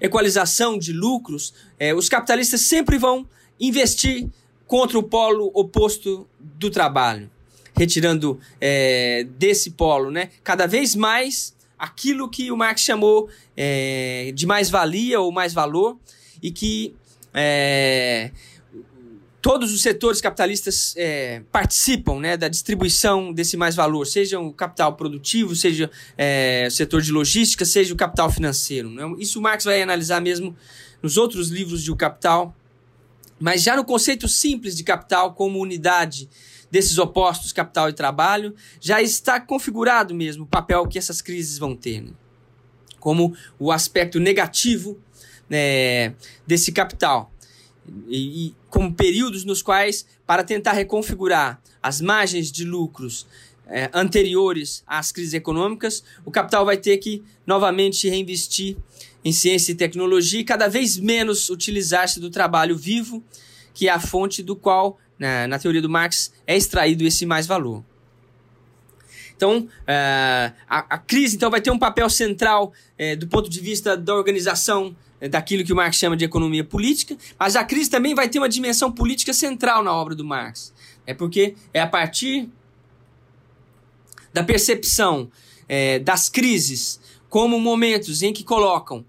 equalização 0.00 0.76
de 0.76 0.92
lucros, 0.92 1.54
é, 1.78 1.94
os 1.94 2.08
capitalistas 2.08 2.62
sempre 2.62 2.98
vão 2.98 3.24
investir 3.60 4.28
contra 4.66 4.98
o 4.98 5.02
polo 5.04 5.52
oposto 5.54 6.28
do 6.40 6.68
trabalho 6.70 7.30
retirando 7.76 8.38
é, 8.60 9.26
desse 9.36 9.70
polo, 9.70 10.10
né, 10.10 10.30
cada 10.42 10.66
vez 10.66 10.94
mais 10.94 11.54
aquilo 11.78 12.28
que 12.28 12.50
o 12.50 12.56
Marx 12.56 12.82
chamou 12.82 13.28
é, 13.56 14.32
de 14.34 14.46
mais-valia 14.46 15.20
ou 15.20 15.32
mais 15.32 15.52
valor 15.52 15.98
e 16.42 16.50
que, 16.50 16.94
é, 17.32 18.30
todos 19.44 19.74
os 19.74 19.82
setores 19.82 20.22
capitalistas 20.22 20.94
é, 20.96 21.42
participam 21.52 22.18
né, 22.18 22.34
da 22.34 22.48
distribuição 22.48 23.30
desse 23.30 23.58
mais-valor, 23.58 24.06
seja 24.06 24.40
o 24.40 24.50
capital 24.50 24.96
produtivo, 24.96 25.54
seja 25.54 25.90
é, 26.16 26.64
o 26.66 26.70
setor 26.70 27.02
de 27.02 27.12
logística, 27.12 27.62
seja 27.66 27.92
o 27.92 27.96
capital 27.96 28.30
financeiro. 28.30 28.88
Né? 28.88 29.02
Isso 29.18 29.38
o 29.38 29.42
Marx 29.42 29.64
vai 29.64 29.82
analisar 29.82 30.18
mesmo 30.18 30.56
nos 31.02 31.18
outros 31.18 31.50
livros 31.50 31.82
de 31.82 31.92
O 31.92 31.96
Capital. 31.96 32.56
Mas 33.38 33.62
já 33.62 33.76
no 33.76 33.84
conceito 33.84 34.26
simples 34.28 34.74
de 34.74 34.82
capital 34.82 35.34
como 35.34 35.60
unidade 35.60 36.26
desses 36.70 36.98
opostos, 36.98 37.52
capital 37.52 37.88
e 37.88 37.92
trabalho, 37.92 38.54
já 38.80 39.00
está 39.00 39.40
configurado 39.40 40.14
mesmo 40.14 40.44
o 40.44 40.46
papel 40.48 40.86
que 40.86 40.98
essas 40.98 41.20
crises 41.20 41.58
vão 41.58 41.74
ter. 41.74 42.02
Né? 42.02 42.10
Como 42.98 43.36
o 43.58 43.70
aspecto 43.70 44.18
negativo 44.18 44.98
né, 45.48 46.14
desse 46.46 46.72
capital 46.72 47.32
e, 48.08 48.46
e 48.46 48.54
como 48.68 48.92
períodos 48.92 49.44
nos 49.44 49.62
quais, 49.62 50.06
para 50.26 50.42
tentar 50.42 50.72
reconfigurar 50.72 51.60
as 51.82 52.00
margens 52.00 52.50
de 52.50 52.64
lucros 52.64 53.26
é, 53.66 53.90
anteriores 53.92 54.82
às 54.86 55.12
crises 55.12 55.34
econômicas, 55.34 56.02
o 56.24 56.30
capital 56.30 56.64
vai 56.64 56.76
ter 56.76 56.98
que 56.98 57.22
novamente 57.46 58.08
reinvestir 58.08 58.76
em 59.24 59.32
ciência 59.32 59.72
e 59.72 59.74
tecnologia 59.74 60.40
e 60.40 60.44
cada 60.44 60.68
vez 60.68 60.98
menos 60.98 61.48
utilizar-se 61.48 62.20
do 62.20 62.30
trabalho 62.30 62.76
vivo, 62.76 63.22
que 63.72 63.88
é 63.88 63.90
a 63.90 63.98
fonte 63.98 64.42
do 64.42 64.54
qual, 64.54 64.98
na, 65.18 65.46
na 65.46 65.58
teoria 65.58 65.82
do 65.82 65.88
Marx, 65.88 66.32
é 66.46 66.56
extraído 66.56 67.04
esse 67.04 67.24
mais-valor. 67.24 67.82
Então, 69.36 69.68
é, 69.86 70.52
a, 70.68 70.78
a, 70.94 70.98
crise 70.98 71.36
então, 71.36 71.50
vai 71.50 71.60
ter 71.60 71.70
um 71.70 71.78
papel 71.78 72.08
central 72.08 72.72
é, 72.96 73.16
do 73.16 73.26
ponto 73.26 73.50
de 73.50 73.60
vista 73.60 73.96
da 73.96 74.14
organização 74.14 74.94
é, 75.20 75.28
daquilo 75.28 75.64
que 75.64 75.72
o 75.72 75.76
Marx 75.76 75.96
chama 75.96 76.16
de 76.16 76.24
economia 76.24 76.62
política, 76.62 77.16
mas 77.38 77.56
a 77.56 77.64
crise 77.64 77.90
também 77.90 78.14
vai 78.14 78.28
ter 78.28 78.38
uma 78.38 78.48
dimensão 78.48 78.92
política 78.92 79.32
central 79.32 79.82
na 79.82 79.92
obra 79.92 80.14
do 80.14 80.24
Marx. 80.24 80.72
É 81.06 81.12
porque 81.12 81.56
é 81.72 81.80
a 81.80 81.86
partir 81.86 82.48
da 84.32 84.42
percepção 84.42 85.30
é, 85.68 85.98
das 85.98 86.28
crises 86.28 87.00
como 87.28 87.58
momentos 87.58 88.22
em 88.22 88.32
que 88.32 88.44
colocam 88.44 89.04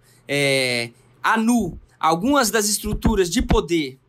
a 1.22 1.38
nu 1.38 1.80
algumas 2.00 2.50
das 2.50 2.68
estruturas 2.68 3.30
de 3.30 3.44
poder 3.44 4.00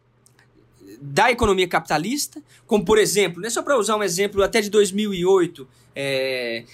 da 1.08 1.30
economia 1.30 1.68
capitalista, 1.68 2.42
como 2.66 2.84
por 2.84 2.98
exemplo, 2.98 3.40
né, 3.40 3.48
só 3.48 3.62
para 3.62 3.78
usar 3.78 3.96
um 3.96 4.02
exemplo 4.02 4.42
até 4.42 4.60
de 4.60 4.68
2008, 4.68 5.66
é, 5.94 6.64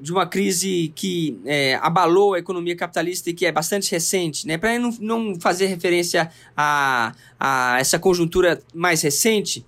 de 0.00 0.12
uma 0.12 0.26
crise 0.26 0.92
que 0.94 1.40
é, 1.44 1.76
abalou 1.76 2.34
a 2.34 2.38
economia 2.38 2.76
capitalista 2.76 3.30
e 3.30 3.34
que 3.34 3.46
é 3.46 3.52
bastante 3.52 3.90
recente, 3.90 4.46
né? 4.46 4.58
Para 4.58 4.78
não, 4.78 4.90
não 5.00 5.40
fazer 5.40 5.66
referência 5.66 6.30
a, 6.56 7.14
a 7.38 7.78
essa 7.80 7.98
conjuntura 7.98 8.62
mais 8.74 9.02
recente, 9.02 9.64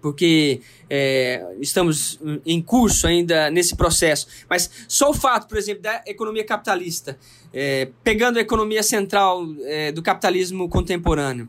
porque 0.00 0.60
é, 0.88 1.44
estamos 1.60 2.20
em 2.44 2.60
curso 2.62 3.06
ainda 3.06 3.50
nesse 3.50 3.74
processo. 3.74 4.26
Mas 4.48 4.70
só 4.86 5.10
o 5.10 5.14
fato, 5.14 5.48
por 5.48 5.58
exemplo, 5.58 5.82
da 5.82 6.02
economia 6.06 6.44
capitalista, 6.44 7.18
é, 7.52 7.88
pegando 8.02 8.38
a 8.38 8.42
economia 8.42 8.82
central 8.82 9.46
é, 9.64 9.92
do 9.92 10.02
capitalismo 10.02 10.68
contemporâneo, 10.68 11.48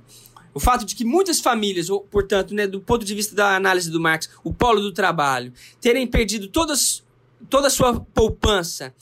o 0.55 0.59
fato 0.59 0.85
de 0.85 0.95
que 0.95 1.03
muitas 1.03 1.41
famílias, 1.41 1.89
ou, 1.89 1.99
portanto, 1.99 2.53
né, 2.53 2.65
do 2.65 2.79
ponto 2.79 3.03
de 3.03 3.13
vista 3.13 3.35
da 3.35 3.57
análise 3.57 3.91
do 3.91 3.99
Marx, 3.99 4.29
o 4.41 4.53
polo 4.53 4.79
do 4.79 4.93
trabalho, 4.93 5.51
terem 5.81 6.07
perdido 6.07 6.47
todas 6.47 7.03
toda 7.49 7.67
a 7.67 7.69
sua 7.69 7.99
poupança 7.99 8.95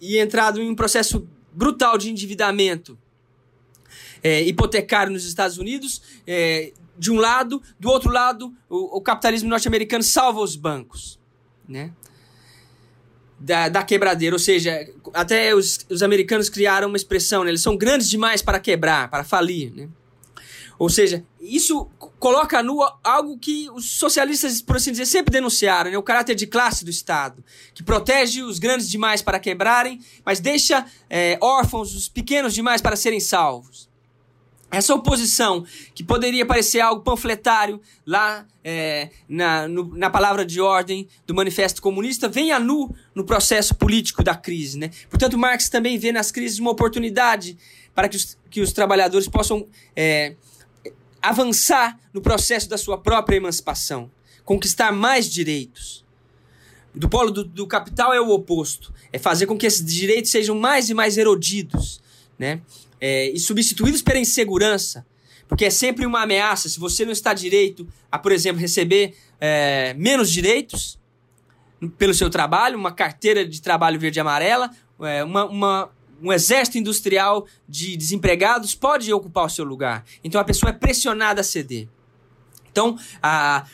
e 0.00 0.16
entrado 0.18 0.62
em 0.62 0.70
um 0.70 0.74
processo 0.74 1.26
brutal 1.52 1.98
de 1.98 2.08
endividamento 2.08 2.96
é, 4.22 4.40
hipotecário 4.42 5.12
nos 5.12 5.26
Estados 5.26 5.58
Unidos, 5.58 6.00
é, 6.24 6.72
de 6.96 7.10
um 7.10 7.16
lado, 7.16 7.60
do 7.78 7.90
outro 7.90 8.10
lado, 8.10 8.54
o, 8.68 8.98
o 8.98 9.00
capitalismo 9.00 9.50
norte-americano 9.50 10.04
salva 10.04 10.40
os 10.40 10.54
bancos, 10.54 11.18
né? 11.68 11.92
Da, 13.38 13.68
da, 13.68 13.82
quebradeira, 13.82 14.34
ou 14.34 14.38
seja, 14.38 14.88
até 15.12 15.54
os, 15.54 15.84
os 15.90 16.02
americanos 16.02 16.48
criaram 16.48 16.88
uma 16.88 16.96
expressão, 16.96 17.42
né? 17.42 17.50
eles 17.50 17.62
são 17.62 17.74
grandes 17.74 18.08
demais 18.08 18.42
para 18.42 18.60
quebrar, 18.60 19.10
para 19.10 19.24
falir, 19.24 19.74
né? 19.74 19.88
Ou 20.80 20.88
seja, 20.88 21.22
isso 21.38 21.90
coloca 22.18 22.62
nu 22.62 22.78
algo 23.04 23.38
que 23.38 23.68
os 23.68 23.98
socialistas, 23.98 24.62
por 24.62 24.76
assim 24.76 24.92
dizer, 24.92 25.04
sempre 25.04 25.30
denunciaram, 25.30 25.90
né? 25.90 25.98
o 25.98 26.02
caráter 26.02 26.34
de 26.34 26.46
classe 26.46 26.86
do 26.86 26.90
Estado, 26.90 27.44
que 27.74 27.82
protege 27.82 28.42
os 28.42 28.58
grandes 28.58 28.88
demais 28.88 29.20
para 29.20 29.38
quebrarem, 29.38 30.00
mas 30.24 30.40
deixa 30.40 30.86
é, 31.10 31.36
órfãos 31.38 31.94
os 31.94 32.08
pequenos 32.08 32.54
demais 32.54 32.80
para 32.80 32.96
serem 32.96 33.20
salvos. 33.20 33.90
Essa 34.70 34.94
oposição, 34.94 35.66
que 35.94 36.02
poderia 36.02 36.46
parecer 36.46 36.80
algo 36.80 37.02
panfletário 37.02 37.78
lá 38.06 38.46
é, 38.64 39.10
na, 39.28 39.68
no, 39.68 39.94
na 39.94 40.08
palavra 40.08 40.46
de 40.46 40.62
ordem 40.62 41.06
do 41.26 41.34
Manifesto 41.34 41.82
Comunista, 41.82 42.26
vem 42.26 42.52
a 42.52 42.58
nu 42.58 42.90
no 43.14 43.26
processo 43.26 43.74
político 43.74 44.24
da 44.24 44.34
crise. 44.34 44.78
Né? 44.78 44.90
Portanto, 45.10 45.36
Marx 45.36 45.68
também 45.68 45.98
vê 45.98 46.10
nas 46.10 46.30
crises 46.30 46.58
uma 46.58 46.70
oportunidade 46.70 47.58
para 47.94 48.08
que 48.08 48.16
os, 48.16 48.38
que 48.48 48.60
os 48.62 48.72
trabalhadores 48.72 49.28
possam 49.28 49.66
é, 49.94 50.36
avançar 51.22 51.98
no 52.12 52.20
processo 52.20 52.68
da 52.68 52.78
sua 52.78 52.98
própria 52.98 53.36
emancipação, 53.36 54.10
conquistar 54.44 54.92
mais 54.92 55.28
direitos. 55.28 56.04
Do 56.94 57.08
polo 57.08 57.30
do, 57.30 57.44
do, 57.44 57.66
capital 57.66 58.12
é 58.12 58.20
o 58.20 58.30
oposto, 58.30 58.92
é 59.12 59.18
fazer 59.18 59.46
com 59.46 59.56
que 59.56 59.66
esses 59.66 59.84
direitos 59.84 60.30
sejam 60.30 60.58
mais 60.58 60.90
e 60.90 60.94
mais 60.94 61.16
erodidos, 61.16 62.00
né? 62.38 62.60
É, 63.00 63.30
e 63.30 63.38
substituídos 63.38 64.02
pela 64.02 64.18
insegurança, 64.18 65.06
porque 65.48 65.64
é 65.64 65.70
sempre 65.70 66.04
uma 66.04 66.22
ameaça. 66.22 66.68
Se 66.68 66.78
você 66.78 67.04
não 67.04 67.12
está 67.12 67.32
direito 67.32 67.86
a, 68.10 68.18
por 68.18 68.32
exemplo, 68.32 68.60
receber 68.60 69.14
é, 69.40 69.94
menos 69.94 70.30
direitos 70.30 70.98
pelo 71.96 72.12
seu 72.12 72.28
trabalho, 72.28 72.76
uma 72.76 72.92
carteira 72.92 73.46
de 73.46 73.62
trabalho 73.62 73.98
verde 73.98 74.18
e 74.18 74.20
amarela, 74.20 74.70
é, 75.00 75.24
uma, 75.24 75.44
uma 75.46 75.90
um 76.22 76.32
exército 76.32 76.78
industrial 76.78 77.46
de 77.68 77.96
desempregados 77.96 78.74
pode 78.74 79.12
ocupar 79.12 79.46
o 79.46 79.50
seu 79.50 79.64
lugar. 79.64 80.04
Então 80.22 80.40
a 80.40 80.44
pessoa 80.44 80.70
é 80.70 80.72
pressionada 80.72 81.40
a 81.40 81.44
ceder. 81.44 81.88
Então 82.70 82.98
a, 83.22 83.66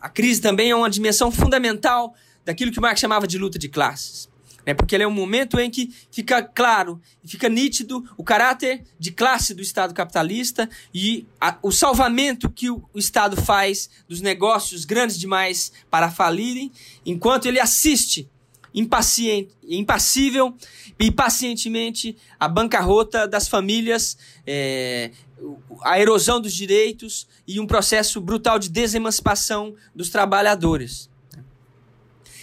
a 0.00 0.08
crise 0.08 0.40
também 0.40 0.70
é 0.70 0.76
uma 0.76 0.90
dimensão 0.90 1.30
fundamental 1.30 2.14
daquilo 2.44 2.72
que 2.72 2.80
Marx 2.80 3.00
chamava 3.00 3.26
de 3.26 3.38
luta 3.38 3.58
de 3.58 3.68
classes. 3.68 4.28
Né? 4.66 4.74
Porque 4.74 4.94
ele 4.94 5.04
é 5.04 5.06
um 5.06 5.12
momento 5.12 5.58
em 5.58 5.70
que 5.70 5.94
fica 6.10 6.42
claro, 6.42 7.00
fica 7.24 7.48
nítido 7.48 8.04
o 8.16 8.24
caráter 8.24 8.82
de 8.98 9.10
classe 9.10 9.54
do 9.54 9.62
Estado 9.62 9.94
capitalista 9.94 10.68
e 10.92 11.26
a, 11.40 11.58
o 11.62 11.70
salvamento 11.70 12.50
que 12.50 12.70
o, 12.70 12.82
o 12.92 12.98
Estado 12.98 13.36
faz 13.40 13.90
dos 14.08 14.20
negócios 14.20 14.84
grandes 14.84 15.18
demais 15.18 15.72
para 15.90 16.10
falirem, 16.10 16.72
enquanto 17.04 17.46
ele 17.46 17.60
assiste 17.60 18.28
impaciente, 18.74 19.50
impassível 19.68 20.54
e 20.98 21.10
pacientemente 21.10 22.16
a 22.38 22.48
bancarrota 22.48 23.26
das 23.28 23.46
famílias, 23.46 24.18
é, 24.46 25.12
a 25.82 26.00
erosão 26.00 26.40
dos 26.40 26.52
direitos 26.52 27.26
e 27.46 27.60
um 27.60 27.66
processo 27.66 28.20
brutal 28.20 28.58
de 28.58 28.68
desemancipação 28.68 29.74
dos 29.94 30.10
trabalhadores. 30.10 31.08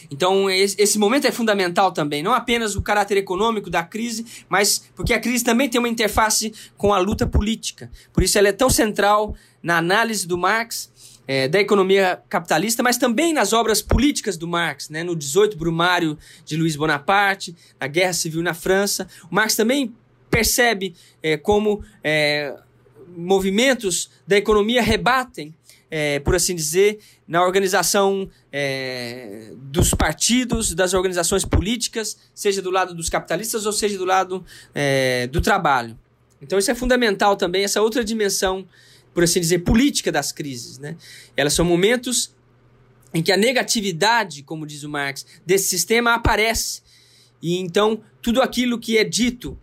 Então, 0.10 0.50
esse 0.50 1.00
momento 1.00 1.26
é 1.26 1.32
fundamental 1.32 1.90
também, 1.94 2.22
não 2.22 2.34
apenas 2.34 2.76
o 2.76 2.82
caráter 2.82 3.18
econômico 3.18 3.70
da 3.70 3.82
crise, 3.82 4.26
mas 4.50 4.84
porque 4.94 5.14
a 5.14 5.20
crise 5.22 5.42
também 5.42 5.70
tem 5.70 5.80
uma 5.80 5.88
interface 5.88 6.54
com 6.76 6.94
a 6.94 7.00
luta 7.00 7.26
política. 7.26 7.90
Por 8.12 8.22
isso, 8.22 8.38
ela 8.38 8.50
é 8.50 8.52
tão 8.52 8.70
central 8.70 9.34
na 9.64 9.78
análise 9.78 10.28
do 10.28 10.38
Marx 10.38 10.92
é, 11.28 11.48
da 11.48 11.60
economia 11.60 12.22
capitalista, 12.28 12.82
mas 12.84 12.98
também 12.98 13.34
nas 13.34 13.54
obras 13.54 13.82
políticas 13.82 14.38
do 14.38 14.48
Marx, 14.48 14.90
né? 14.90 15.04
no 15.04 15.16
18 15.16 15.58
Brumário 15.58 16.18
de 16.46 16.58
Luiz 16.58 16.76
Bonaparte, 16.76 17.56
na 17.80 17.88
Guerra 17.88 18.14
Civil 18.14 18.42
na 18.42 18.54
França. 18.54 19.08
O 19.30 19.36
Marx 19.36 19.56
também 19.56 19.94
percebe 20.30 20.96
é, 21.22 21.38
como 21.38 21.84
é, 22.04 22.56
movimentos 23.16 24.10
da 24.26 24.38
economia 24.38 24.82
rebatem, 24.82 25.54
é, 25.90 26.20
por 26.20 26.34
assim 26.36 26.56
dizer, 26.56 27.00
na 27.28 27.44
organização 27.44 28.30
é, 28.52 29.52
dos 29.58 29.94
partidos, 29.94 30.74
das 30.74 30.94
organizações 30.94 31.44
políticas, 31.44 32.18
seja 32.34 32.62
do 32.62 32.72
lado 32.72 32.96
dos 32.96 33.10
capitalistas 33.10 33.66
ou 33.66 33.74
seja 33.74 33.98
do 33.98 34.06
lado 34.06 34.44
é, 34.74 35.28
do 35.28 35.42
trabalho. 35.42 35.98
Então 36.42 36.58
isso 36.58 36.72
é 36.72 36.76
fundamental 36.76 37.36
também, 37.36 37.64
essa 37.64 37.82
outra 37.82 38.04
dimensão 38.04 38.66
por 39.14 39.24
assim 39.24 39.40
dizer, 39.40 39.60
política 39.60 40.12
das 40.12 40.32
crises. 40.32 40.78
Né? 40.78 40.96
Elas 41.36 41.54
são 41.54 41.66
momentos 41.66 42.34
em 43.14 43.22
que 43.22 43.32
a 43.32 43.38
negatividade, 43.38 44.44
como 44.44 44.66
diz 44.66 44.84
o 44.84 44.90
Marx, 44.90 45.26
desse 45.46 45.68
sistema 45.68 46.14
aparece. 46.14 46.82
E 47.42 47.58
então 47.58 48.02
tudo 48.22 48.42
aquilo 48.42 48.80
que 48.80 48.98
é 48.98 49.04
dito, 49.04 49.58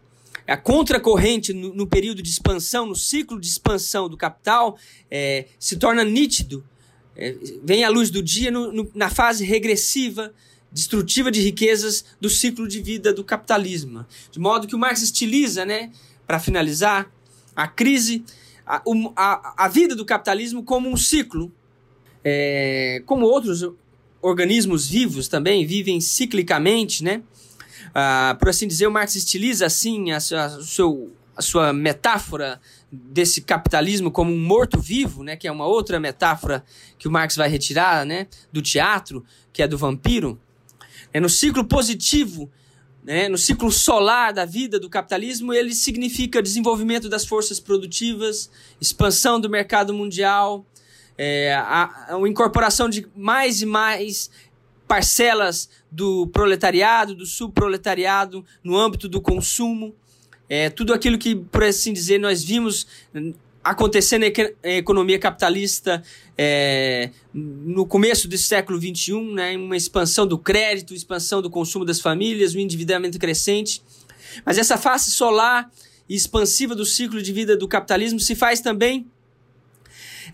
a 0.46 0.56
contracorrente 0.56 1.52
no, 1.52 1.74
no 1.74 1.86
período 1.86 2.22
de 2.22 2.30
expansão, 2.30 2.86
no 2.86 2.96
ciclo 2.96 3.40
de 3.40 3.46
expansão 3.46 4.08
do 4.08 4.16
capital, 4.16 4.78
é, 5.10 5.46
se 5.58 5.76
torna 5.76 6.04
nítido, 6.04 6.64
é, 7.16 7.34
vem 7.62 7.84
à 7.84 7.88
luz 7.88 8.10
do 8.10 8.22
dia 8.22 8.50
no, 8.50 8.72
no, 8.72 8.90
na 8.94 9.10
fase 9.10 9.44
regressiva, 9.44 10.32
destrutiva 10.70 11.30
de 11.30 11.40
riquezas 11.40 12.04
do 12.20 12.28
ciclo 12.28 12.68
de 12.68 12.80
vida 12.80 13.12
do 13.12 13.24
capitalismo. 13.24 14.04
De 14.30 14.38
modo 14.38 14.66
que 14.66 14.74
o 14.74 14.78
Marx 14.78 15.02
estiliza, 15.02 15.64
né, 15.64 15.90
para 16.26 16.38
finalizar, 16.38 17.10
a 17.56 17.66
crise 17.66 18.24
a, 18.68 18.82
a, 19.16 19.54
a 19.64 19.68
vida 19.68 19.96
do 19.96 20.04
capitalismo 20.04 20.62
como 20.62 20.90
um 20.90 20.96
ciclo. 20.96 21.50
É, 22.22 23.02
como 23.06 23.24
outros 23.24 23.64
organismos 24.20 24.86
vivos 24.88 25.28
também 25.28 25.64
vivem 25.64 26.00
ciclicamente, 26.00 27.02
né? 27.02 27.22
Ah, 27.94 28.36
por 28.38 28.50
assim 28.50 28.68
dizer, 28.68 28.86
o 28.86 28.90
Marx 28.90 29.14
estiliza 29.14 29.64
assim 29.64 30.10
a, 30.10 30.16
a, 30.16 30.44
a, 30.44 30.62
seu, 30.62 31.10
a 31.34 31.40
sua 31.40 31.72
metáfora 31.72 32.60
desse 32.90 33.40
capitalismo 33.40 34.10
como 34.10 34.32
um 34.32 34.38
morto-vivo, 34.38 35.22
né? 35.22 35.36
Que 35.36 35.48
é 35.48 35.52
uma 35.52 35.66
outra 35.66 35.98
metáfora 35.98 36.64
que 36.98 37.08
o 37.08 37.10
Marx 37.10 37.36
vai 37.36 37.48
retirar, 37.48 38.04
né? 38.04 38.26
Do 38.52 38.60
teatro, 38.60 39.24
que 39.52 39.62
é 39.62 39.68
do 39.68 39.78
vampiro. 39.78 40.38
É 41.12 41.20
no 41.20 41.28
ciclo 41.28 41.64
positivo 41.64 42.50
né, 43.08 43.26
no 43.26 43.38
ciclo 43.38 43.72
solar 43.72 44.34
da 44.34 44.44
vida 44.44 44.78
do 44.78 44.90
capitalismo, 44.90 45.54
ele 45.54 45.72
significa 45.72 46.42
desenvolvimento 46.42 47.08
das 47.08 47.24
forças 47.24 47.58
produtivas, 47.58 48.50
expansão 48.78 49.40
do 49.40 49.48
mercado 49.48 49.94
mundial, 49.94 50.66
é, 51.16 51.54
a, 51.54 52.14
a 52.14 52.28
incorporação 52.28 52.86
de 52.86 53.08
mais 53.16 53.62
e 53.62 53.66
mais 53.66 54.30
parcelas 54.86 55.70
do 55.90 56.26
proletariado, 56.26 57.14
do 57.14 57.24
subproletariado, 57.24 58.44
no 58.62 58.76
âmbito 58.76 59.08
do 59.08 59.22
consumo. 59.22 59.94
É, 60.46 60.68
tudo 60.68 60.92
aquilo 60.92 61.16
que, 61.16 61.34
por 61.34 61.64
assim 61.64 61.94
dizer, 61.94 62.18
nós 62.18 62.44
vimos 62.44 62.86
acontecendo 63.70 64.22
na 64.22 64.70
economia 64.70 65.18
capitalista 65.18 66.02
é, 66.36 67.10
no 67.32 67.86
começo 67.86 68.28
do 68.28 68.38
século 68.38 68.80
XXI, 68.80 69.20
né, 69.34 69.56
uma 69.56 69.76
expansão 69.76 70.26
do 70.26 70.38
crédito, 70.38 70.94
expansão 70.94 71.42
do 71.42 71.50
consumo 71.50 71.84
das 71.84 72.00
famílias, 72.00 72.54
um 72.54 72.58
endividamento 72.58 73.18
crescente. 73.18 73.82
Mas 74.44 74.58
essa 74.58 74.76
face 74.76 75.10
solar 75.10 75.70
e 76.08 76.14
expansiva 76.14 76.74
do 76.74 76.84
ciclo 76.84 77.22
de 77.22 77.32
vida 77.32 77.56
do 77.56 77.68
capitalismo 77.68 78.20
se 78.20 78.34
faz 78.34 78.60
também 78.60 79.06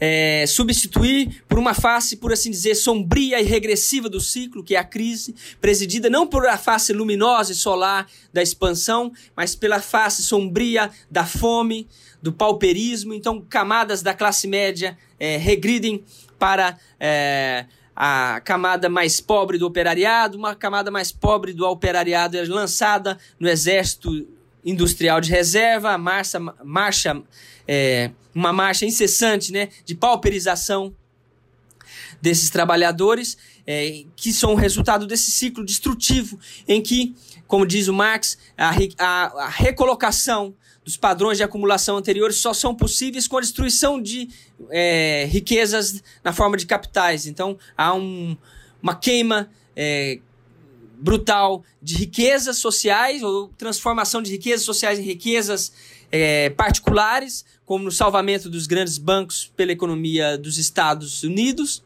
é, 0.01 0.45
substituir 0.47 1.43
por 1.49 1.59
uma 1.59 1.75
face, 1.75 2.17
por 2.17 2.33
assim 2.33 2.51
dizer, 2.51 2.75
sombria 2.75 3.41
e 3.41 3.45
regressiva 3.45 4.09
do 4.09 4.21
ciclo, 4.21 4.63
que 4.63 4.75
é 4.75 4.79
a 4.79 4.85
crise, 4.85 5.35
presidida 5.61 6.11
não 6.11 6.27
por 6.27 6.47
a 6.47 6.57
face 6.59 6.93
luminosa 6.93 7.53
e 7.53 7.55
solar 7.55 8.07
da 8.33 8.43
expansão, 8.43 9.13
mas 9.37 9.55
pela 9.55 9.81
face 9.81 10.23
sombria 10.23 10.91
da 11.11 11.25
fome, 11.25 11.87
do 12.23 12.33
pauperismo. 12.33 13.13
Então, 13.13 13.41
camadas 13.41 14.03
da 14.03 14.15
classe 14.15 14.47
média 14.47 14.97
é, 15.19 15.37
regridem 15.37 16.03
para 16.39 16.79
é, 16.99 17.67
a 17.95 18.41
camada 18.45 18.89
mais 18.89 19.21
pobre 19.21 19.59
do 19.59 19.67
operariado, 19.67 20.37
uma 20.37 20.55
camada 20.55 20.91
mais 20.91 21.13
pobre 21.13 21.53
do 21.53 21.67
operariado 21.67 22.37
é 22.37 22.45
lançada 22.45 23.19
no 23.39 23.49
exército 23.49 24.27
industrial 24.65 25.21
de 25.21 25.31
reserva, 25.31 25.97
marcha, 25.99 26.41
marcha 26.65 27.23
é, 27.69 28.11
uma 28.35 28.53
marcha 28.53 28.87
incessante 28.87 29.53
né, 29.53 29.69
de 29.85 29.95
pauperização 29.95 30.95
desses 32.21 32.49
trabalhadores, 32.49 33.37
é, 33.67 34.05
que 34.17 34.33
são 34.33 34.53
o 34.53 34.57
resultado 34.57 35.07
desse 35.07 35.31
ciclo 35.31 35.65
destrutivo 35.65 36.39
em 36.67 36.83
que, 36.83 37.15
como 37.47 37.67
diz 37.67 37.89
o 37.89 37.93
Marx, 37.93 38.39
a, 38.57 38.71
a, 38.99 39.45
a 39.45 39.49
recolocação 39.49 40.55
dos 40.85 40.97
padrões 40.97 41.39
de 41.39 41.45
acumulação 41.45 41.97
anteriores 41.97 42.37
só 42.37 42.53
são 42.53 42.75
possíveis 42.75 43.27
com 43.27 43.39
a 43.39 43.41
destruição 43.41 44.01
de 44.01 44.29
é, 44.71 45.27
riquezas 45.31 46.03
na 46.23 46.33
forma 46.33 46.57
de 46.57 46.67
capitais. 46.67 47.27
Então, 47.27 47.59
há 47.77 47.95
um, 47.95 48.37
uma 48.83 48.95
queima 48.95 49.51
é, 49.75 50.19
brutal 50.99 51.65
de 51.83 51.97
riquezas 51.97 52.59
sociais, 52.59 53.23
ou 53.23 53.49
transformação 53.57 54.23
de 54.23 54.31
riquezas 54.31 54.65
sociais 54.65 54.99
em 54.99 55.03
riquezas 55.03 55.73
é, 56.11 56.51
particulares, 56.51 57.45
como 57.65 57.85
no 57.85 57.93
salvamento 57.93 58.49
dos 58.49 58.67
grandes 58.67 58.99
bancos 58.99 59.51
pela 59.57 59.73
economia 59.73 60.39
dos 60.39 60.59
Estados 60.59 61.23
Unidos. 61.23 61.83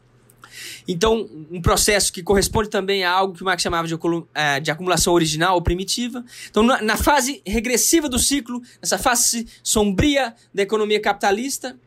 Então, 0.87 1.29
um 1.51 1.61
processo 1.61 2.11
que 2.11 2.23
corresponde 2.23 2.69
também 2.69 3.03
a 3.03 3.11
algo 3.11 3.33
que 3.33 3.41
o 3.41 3.45
Marx 3.45 3.61
chamava 3.61 3.87
de, 3.87 3.95
é, 4.33 4.59
de 4.59 4.71
acumulação 4.71 5.13
original 5.13 5.55
ou 5.55 5.61
primitiva. 5.61 6.23
Então, 6.49 6.63
na, 6.63 6.81
na, 6.81 6.97
fase 6.97 7.41
regressiva 7.45 8.09
do 8.09 8.19
ciclo, 8.19 8.61
nessa 8.81 8.97
fase 8.97 9.47
sombria 9.63 10.33
da 10.53 10.63
economia 10.63 10.99
capitalista, 10.99 11.77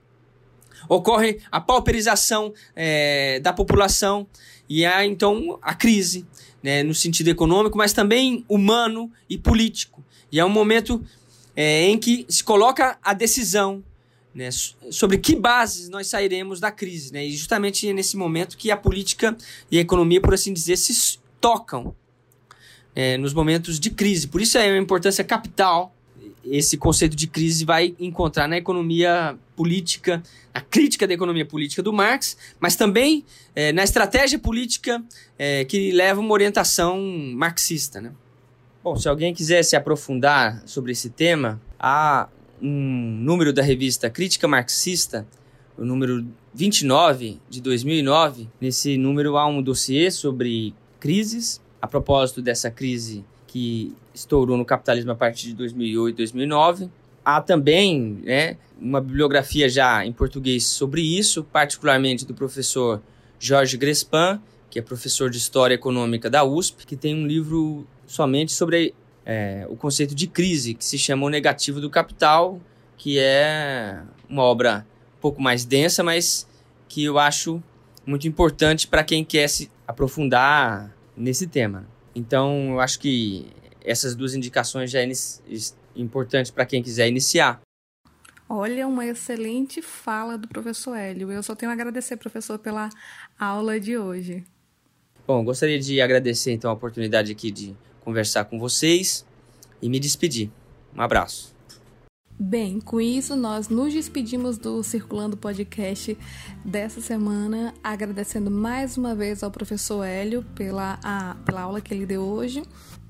ocorre 0.88 1.40
a 1.50 1.60
pauperização 1.60 2.52
é, 2.74 3.40
da 3.40 3.52
população 3.52 4.26
e 4.74 4.86
há, 4.86 5.04
então, 5.04 5.58
a 5.60 5.74
crise, 5.74 6.24
né, 6.62 6.82
no 6.82 6.94
sentido 6.94 7.28
econômico, 7.28 7.76
mas 7.76 7.92
também 7.92 8.42
humano 8.48 9.12
e 9.28 9.36
político. 9.36 10.02
E 10.30 10.40
é 10.40 10.44
um 10.44 10.48
momento 10.48 11.04
é, 11.54 11.82
em 11.82 11.98
que 11.98 12.24
se 12.26 12.42
coloca 12.42 12.98
a 13.02 13.12
decisão 13.12 13.84
né, 14.34 14.48
sobre 14.90 15.18
que 15.18 15.36
bases 15.36 15.90
nós 15.90 16.06
sairemos 16.06 16.58
da 16.58 16.70
crise. 16.70 17.12
Né, 17.12 17.26
e 17.26 17.36
justamente 17.36 17.86
é 17.86 17.92
nesse 17.92 18.16
momento 18.16 18.56
que 18.56 18.70
a 18.70 18.76
política 18.76 19.36
e 19.70 19.76
a 19.76 19.80
economia, 19.82 20.22
por 20.22 20.32
assim 20.32 20.54
dizer, 20.54 20.78
se 20.78 21.18
tocam 21.38 21.94
é, 22.94 23.18
nos 23.18 23.34
momentos 23.34 23.78
de 23.78 23.90
crise. 23.90 24.26
Por 24.26 24.40
isso 24.40 24.56
é 24.56 24.70
uma 24.70 24.78
importância 24.78 25.22
capital 25.22 25.94
esse 26.44 26.76
conceito 26.76 27.16
de 27.16 27.26
crise 27.26 27.64
vai 27.64 27.94
encontrar 27.98 28.48
na 28.48 28.56
economia 28.56 29.38
política, 29.54 30.22
na 30.54 30.60
crítica 30.60 31.06
da 31.06 31.14
economia 31.14 31.46
política 31.46 31.82
do 31.82 31.92
Marx, 31.92 32.36
mas 32.58 32.76
também 32.76 33.24
é, 33.54 33.72
na 33.72 33.84
estratégia 33.84 34.38
política 34.38 35.02
é, 35.38 35.64
que 35.64 35.92
leva 35.92 36.20
uma 36.20 36.32
orientação 36.32 37.00
marxista. 37.34 38.00
Né? 38.00 38.12
Bom, 38.82 38.96
se 38.96 39.08
alguém 39.08 39.32
quiser 39.32 39.62
se 39.62 39.76
aprofundar 39.76 40.62
sobre 40.66 40.92
esse 40.92 41.10
tema, 41.10 41.60
há 41.78 42.28
um 42.60 43.18
número 43.20 43.52
da 43.52 43.62
revista 43.62 44.10
Crítica 44.10 44.48
Marxista, 44.48 45.26
o 45.76 45.84
número 45.84 46.26
29 46.54 47.40
de 47.48 47.60
2009. 47.60 48.48
Nesse 48.60 48.96
número 48.96 49.36
há 49.36 49.46
um 49.46 49.62
dossiê 49.62 50.10
sobre 50.10 50.74
crises. 51.00 51.60
A 51.80 51.88
propósito 51.88 52.40
dessa 52.40 52.70
crise 52.70 53.24
que 53.46 53.92
estourou 54.14 54.56
no 54.56 54.64
capitalismo 54.64 55.12
a 55.12 55.14
partir 55.14 55.48
de 55.48 55.54
2008, 55.54 56.16
2009. 56.16 56.90
Há 57.24 57.40
também 57.40 58.20
né, 58.24 58.56
uma 58.80 59.00
bibliografia 59.00 59.68
já 59.68 60.04
em 60.04 60.12
português 60.12 60.66
sobre 60.66 61.00
isso, 61.02 61.44
particularmente 61.44 62.26
do 62.26 62.34
professor 62.34 63.00
Jorge 63.38 63.76
Grespan, 63.76 64.40
que 64.68 64.78
é 64.78 64.82
professor 64.82 65.30
de 65.30 65.38
História 65.38 65.74
Econômica 65.74 66.28
da 66.28 66.44
USP, 66.44 66.86
que 66.86 66.96
tem 66.96 67.14
um 67.14 67.26
livro 67.26 67.86
somente 68.06 68.52
sobre 68.52 68.94
é, 69.24 69.66
o 69.68 69.76
conceito 69.76 70.14
de 70.14 70.26
crise, 70.26 70.74
que 70.74 70.84
se 70.84 70.98
chama 70.98 71.26
O 71.26 71.28
Negativo 71.28 71.80
do 71.80 71.90
Capital, 71.90 72.60
que 72.96 73.18
é 73.18 74.00
uma 74.28 74.42
obra 74.42 74.86
um 75.18 75.20
pouco 75.20 75.40
mais 75.40 75.64
densa, 75.64 76.02
mas 76.02 76.46
que 76.88 77.04
eu 77.04 77.18
acho 77.18 77.62
muito 78.06 78.26
importante 78.26 78.86
para 78.86 79.04
quem 79.04 79.24
quer 79.24 79.48
se 79.48 79.70
aprofundar 79.86 80.94
nesse 81.16 81.46
tema. 81.46 81.86
Então, 82.14 82.72
eu 82.72 82.80
acho 82.80 82.98
que 82.98 83.46
essas 83.84 84.14
duas 84.14 84.34
indicações 84.34 84.90
já 84.90 85.00
é 85.00 85.08
importantes 85.96 86.50
para 86.50 86.66
quem 86.66 86.82
quiser 86.82 87.08
iniciar. 87.08 87.60
Olha, 88.48 88.86
uma 88.86 89.06
excelente 89.06 89.80
fala 89.80 90.36
do 90.36 90.46
professor 90.46 90.94
Hélio. 90.94 91.32
Eu 91.32 91.42
só 91.42 91.54
tenho 91.54 91.70
a 91.70 91.72
agradecer, 91.72 92.16
professor, 92.16 92.58
pela 92.58 92.90
aula 93.38 93.80
de 93.80 93.96
hoje. 93.96 94.44
Bom, 95.26 95.42
gostaria 95.44 95.78
de 95.78 96.00
agradecer 96.00 96.52
então 96.52 96.70
a 96.70 96.74
oportunidade 96.74 97.32
aqui 97.32 97.50
de 97.50 97.74
conversar 98.00 98.44
com 98.44 98.58
vocês 98.58 99.24
e 99.80 99.88
me 99.88 99.98
despedir. 99.98 100.50
Um 100.94 101.00
abraço. 101.00 101.52
Bem, 102.38 102.80
com 102.80 103.00
isso 103.00 103.36
nós 103.36 103.68
nos 103.68 103.92
despedimos 103.92 104.58
do 104.58 104.82
Circulando 104.82 105.36
Podcast 105.36 106.18
dessa 106.64 107.00
semana, 107.00 107.72
agradecendo 107.84 108.50
mais 108.50 108.96
uma 108.96 109.14
vez 109.14 109.42
ao 109.42 109.50
professor 109.50 110.02
Hélio 110.02 110.42
pela, 110.54 110.98
a, 111.04 111.36
pela 111.46 111.62
aula 111.62 111.80
que 111.80 111.94
ele 111.94 112.04
deu 112.04 112.22
hoje. 112.22 112.62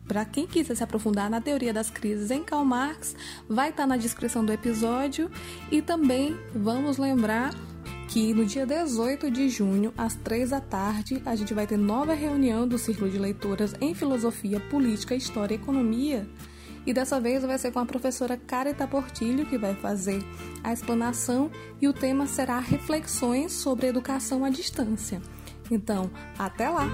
Para 0.07 0.25
quem 0.25 0.47
quiser 0.47 0.75
se 0.75 0.83
aprofundar 0.83 1.31
na 1.31 1.41
teoria 1.41 1.73
das 1.73 1.88
crises 1.88 2.31
em 2.31 2.43
Karl 2.43 2.65
Marx, 2.65 3.15
vai 3.49 3.71
estar 3.71 3.87
na 3.87 3.97
descrição 3.97 4.45
do 4.45 4.53
episódio 4.53 5.31
e 5.71 5.81
também 5.81 6.37
vamos 6.55 6.99
lembrar 6.99 7.55
que 8.09 8.35
no 8.35 8.45
dia 8.45 8.67
18 8.67 9.31
de 9.31 9.49
junho, 9.49 9.93
às 9.97 10.15
3 10.17 10.51
da 10.51 10.61
tarde, 10.61 11.23
a 11.25 11.35
gente 11.35 11.55
vai 11.55 11.67
ter 11.67 11.79
nova 11.79 12.12
reunião 12.12 12.69
do 12.69 12.77
Círculo 12.77 13.11
de 13.11 13.19
Leitoras 13.19 13.75
em 13.81 13.95
Filosofia, 13.95 14.61
Política, 14.61 15.15
História 15.15 15.55
e 15.55 15.59
Economia. 15.59 16.29
E 16.85 16.93
dessa 16.93 17.21
vez 17.21 17.43
vai 17.43 17.57
ser 17.59 17.71
com 17.73 17.79
a 17.79 17.87
professora 17.87 18.37
Carita 18.37 18.87
Portilho, 18.87 19.47
que 19.47 19.57
vai 19.57 19.75
fazer 19.75 20.23
a 20.62 20.73
explanação, 20.73 21.51
e 21.81 21.88
o 21.88 21.93
tema 21.93 22.27
será 22.27 22.59
reflexões 22.59 23.53
sobre 23.53 23.87
educação 23.87 24.45
à 24.45 24.51
distância. 24.51 25.23
Então, 25.71 26.11
até 26.38 26.69
lá! 26.69 26.88